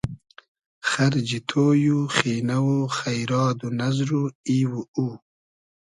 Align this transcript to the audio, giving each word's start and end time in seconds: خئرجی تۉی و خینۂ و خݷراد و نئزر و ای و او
خئرجی 0.89 1.39
تۉی 1.49 1.85
و 1.97 1.99
خینۂ 2.15 2.57
و 2.69 2.73
خݷراد 2.95 3.57
و 3.65 3.69
نئزر 3.79 4.11
و 4.19 4.21
ای 4.49 4.59
و 4.71 4.73
او 4.95 5.07